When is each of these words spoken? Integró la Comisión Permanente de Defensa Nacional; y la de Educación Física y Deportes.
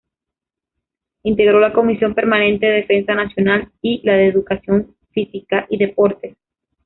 Integró 1.21 1.59
la 1.59 1.73
Comisión 1.73 2.15
Permanente 2.15 2.65
de 2.65 2.73
Defensa 2.77 3.13
Nacional; 3.13 3.71
y 3.83 4.01
la 4.03 4.13
de 4.13 4.29
Educación 4.29 4.95
Física 5.13 5.67
y 5.69 5.77
Deportes. 5.77 6.35